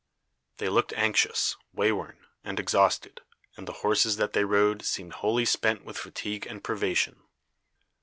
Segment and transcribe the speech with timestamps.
[0.57, 3.21] They looked anxious, way worn, and exhausted,
[3.55, 7.21] and the horses that they rode seemed wholly spent with fatigue and privation.